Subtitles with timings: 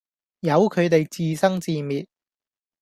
[0.39, 2.07] 由佢地自生自滅